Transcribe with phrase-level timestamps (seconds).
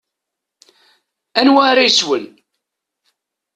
[1.39, 2.25] Anwa ara yeswen?